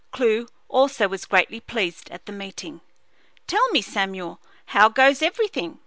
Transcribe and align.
Clewe 0.11 0.47
also 0.67 1.07
was 1.07 1.25
greatly 1.25 1.59
pleased 1.59 2.09
at 2.09 2.25
the 2.25 2.31
meeting. 2.31 2.81
"Tell 3.45 3.69
me, 3.69 3.83
Samuel, 3.83 4.41
how 4.65 4.89
goes 4.89 5.21
everything?" 5.21 5.79